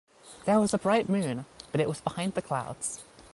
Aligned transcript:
There 0.45 0.59
was 0.59 0.73
a 0.73 0.79
bright 0.79 1.09
moon, 1.09 1.45
but 1.71 1.79
it 1.79 1.87
was 1.87 2.01
behind 2.01 2.33
the 2.33 2.41
clouds. 2.41 3.03